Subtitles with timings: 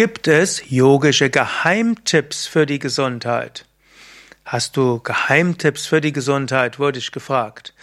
[0.00, 3.66] Gibt es yogische Geheimtipps für die Gesundheit?
[4.46, 7.74] Hast du Geheimtipps für die Gesundheit, wurde ich gefragt.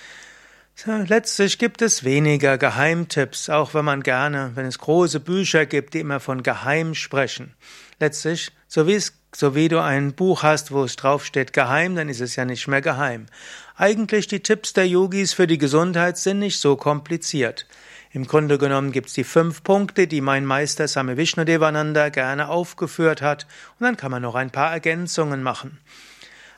[0.83, 5.99] Letztlich gibt es weniger Geheimtipps, auch wenn man gerne, wenn es große Bücher gibt, die
[5.99, 7.53] immer von Geheim sprechen.
[7.99, 12.09] Letztlich, so wie, es, so wie du ein Buch hast, wo es draufsteht Geheim, dann
[12.09, 13.27] ist es ja nicht mehr geheim.
[13.75, 17.67] Eigentlich die Tipps der Yogis für die Gesundheit sind nicht so kompliziert.
[18.11, 23.21] Im Grunde genommen gibt es die fünf Punkte, die mein Meister Same Vishnudevananda gerne aufgeführt
[23.21, 23.47] hat,
[23.79, 25.79] und dann kann man noch ein paar Ergänzungen machen.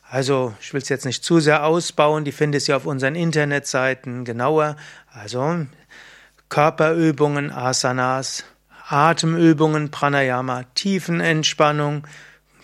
[0.09, 4.25] Also, ich will es jetzt nicht zu sehr ausbauen, die findest du auf unseren Internetseiten
[4.25, 4.75] genauer.
[5.12, 5.66] Also,
[6.49, 8.44] Körperübungen, Asanas,
[8.88, 12.08] Atemübungen, Pranayama, Tiefenentspannung,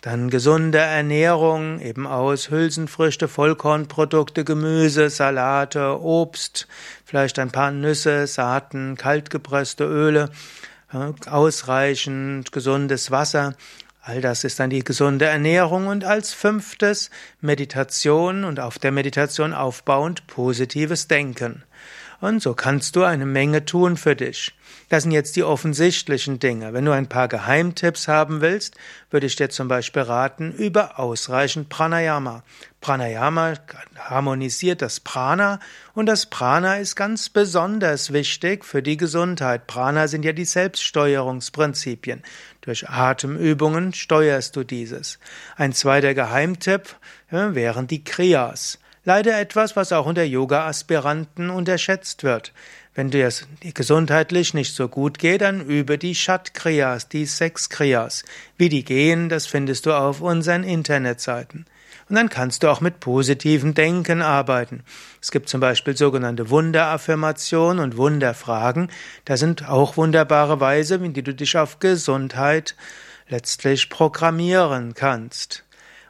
[0.05, 6.67] dann gesunde Ernährung, eben aus Hülsenfrüchte, Vollkornprodukte, Gemüse, Salate, Obst,
[7.05, 10.29] vielleicht ein paar Nüsse, Saaten, kaltgepresste Öle,
[11.25, 13.55] ausreichend gesundes Wasser.
[13.99, 17.09] All das ist dann die gesunde Ernährung und als fünftes
[17.41, 21.63] Meditation und auf der Meditation aufbauend positives Denken.
[22.21, 24.53] Und so kannst du eine Menge tun für dich.
[24.89, 26.73] Das sind jetzt die offensichtlichen Dinge.
[26.73, 28.75] Wenn du ein paar Geheimtipps haben willst,
[29.09, 32.43] würde ich dir zum Beispiel raten, über ausreichend Pranayama.
[32.81, 33.53] Pranayama
[33.97, 35.59] harmonisiert das Prana
[35.95, 39.65] und das Prana ist ganz besonders wichtig für die Gesundheit.
[39.65, 42.21] Prana sind ja die Selbststeuerungsprinzipien.
[42.61, 45.17] Durch Atemübungen steuerst du dieses.
[45.55, 46.95] Ein zweiter Geheimtipp
[47.29, 48.77] wären die Kriyas.
[49.07, 52.53] Leider etwas, was auch unter Yoga-Aspiranten unterschätzt wird.
[52.95, 58.23] Wenn dir es gesundheitlich nicht so gut geht, dann übe die Shat-Kriyas, die sechs Kriyas.
[58.57, 61.67] Wie die gehen, das findest du auf unseren Internetseiten.
[62.09, 64.83] Und dann kannst du auch mit positivem Denken arbeiten.
[65.21, 68.89] Es gibt zum Beispiel sogenannte Wunderaffirmationen und Wunderfragen.
[69.25, 72.75] Da sind auch wunderbare Weise, in die du dich auf Gesundheit
[73.27, 75.63] letztlich programmieren kannst.